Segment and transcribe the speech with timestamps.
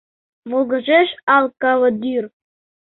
[0.49, 2.23] Волгыжеш ал кавадӱр.